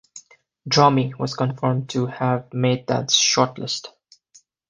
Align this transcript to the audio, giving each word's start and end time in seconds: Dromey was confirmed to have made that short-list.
Dromey 0.67 1.13
was 1.19 1.35
confirmed 1.35 1.89
to 1.91 2.07
have 2.07 2.51
made 2.55 2.87
that 2.87 3.11
short-list. 3.11 3.91